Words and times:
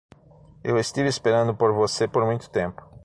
Eu 0.63 0.79
estive 0.79 1.09
esperando 1.09 1.53
por 1.55 1.73
você 1.73 2.07
por 2.07 2.25
muito 2.25 2.49
tempo! 2.49 2.83